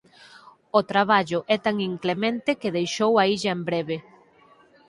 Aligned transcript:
O 0.79 0.81
traballo 0.91 1.39
é 1.55 1.57
tan 1.65 1.75
inclemente 1.91 2.57
que 2.61 2.75
deixou 2.77 3.11
a 3.17 3.23
illa 3.33 3.51
en 3.57 3.61
breve. 3.69 3.97